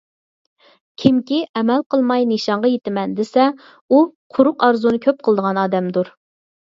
كىمكى 1.03 1.41
ئەمەل 1.59 1.83
قىلماي 1.95 2.25
نىشانغا 2.31 2.71
يېتىمەن 2.73 3.13
دېسە، 3.19 3.45
ئۇ 3.97 4.01
قۇرۇق 4.39 4.67
ئارزۇنى 4.69 5.03
كۆپ 5.09 5.25
قىلىدىغان 5.29 5.61
ئادەمدۇر. 5.67 6.11